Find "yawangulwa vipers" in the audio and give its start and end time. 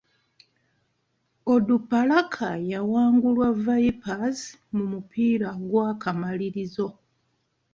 2.71-4.39